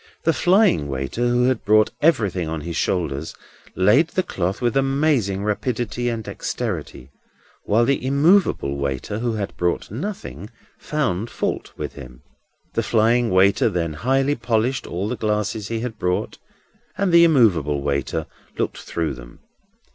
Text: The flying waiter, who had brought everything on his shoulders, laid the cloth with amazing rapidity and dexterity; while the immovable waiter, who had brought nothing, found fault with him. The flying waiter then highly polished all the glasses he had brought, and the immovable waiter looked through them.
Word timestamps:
The 0.23 0.33
flying 0.33 0.87
waiter, 0.87 1.27
who 1.27 1.43
had 1.43 1.63
brought 1.63 1.91
everything 2.01 2.47
on 2.49 2.61
his 2.61 2.75
shoulders, 2.75 3.35
laid 3.75 4.07
the 4.07 4.23
cloth 4.23 4.59
with 4.59 4.75
amazing 4.75 5.43
rapidity 5.43 6.09
and 6.09 6.23
dexterity; 6.23 7.11
while 7.65 7.85
the 7.85 8.03
immovable 8.03 8.77
waiter, 8.77 9.19
who 9.19 9.33
had 9.33 9.55
brought 9.57 9.91
nothing, 9.91 10.49
found 10.79 11.29
fault 11.29 11.73
with 11.77 11.93
him. 11.93 12.23
The 12.73 12.81
flying 12.81 13.29
waiter 13.29 13.69
then 13.69 13.93
highly 13.93 14.33
polished 14.33 14.87
all 14.87 15.07
the 15.07 15.15
glasses 15.15 15.67
he 15.67 15.81
had 15.81 15.99
brought, 15.99 16.39
and 16.97 17.11
the 17.13 17.23
immovable 17.23 17.83
waiter 17.83 18.25
looked 18.57 18.79
through 18.79 19.13
them. 19.13 19.37